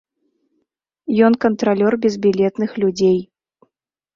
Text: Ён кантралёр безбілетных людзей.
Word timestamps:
Ён 1.27 1.33
кантралёр 1.45 1.93
безбілетных 2.07 2.71
людзей. 2.85 3.17